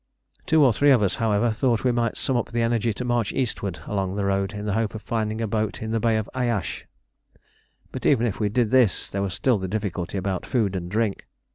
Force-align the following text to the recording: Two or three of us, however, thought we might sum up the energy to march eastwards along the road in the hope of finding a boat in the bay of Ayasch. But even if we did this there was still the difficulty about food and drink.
Two 0.47 0.63
or 0.65 0.73
three 0.73 0.89
of 0.89 1.03
us, 1.03 1.17
however, 1.21 1.51
thought 1.51 1.83
we 1.83 1.91
might 1.91 2.17
sum 2.17 2.35
up 2.35 2.51
the 2.51 2.63
energy 2.63 2.91
to 2.91 3.05
march 3.05 3.31
eastwards 3.33 3.81
along 3.85 4.15
the 4.15 4.25
road 4.25 4.51
in 4.51 4.65
the 4.65 4.73
hope 4.73 4.95
of 4.95 5.03
finding 5.03 5.39
a 5.41 5.47
boat 5.47 5.79
in 5.79 5.91
the 5.91 5.99
bay 5.99 6.17
of 6.17 6.27
Ayasch. 6.33 6.85
But 7.91 8.07
even 8.07 8.25
if 8.25 8.39
we 8.39 8.49
did 8.49 8.71
this 8.71 9.07
there 9.07 9.21
was 9.21 9.35
still 9.35 9.59
the 9.59 9.67
difficulty 9.67 10.17
about 10.17 10.43
food 10.47 10.75
and 10.75 10.89
drink. 10.89 11.27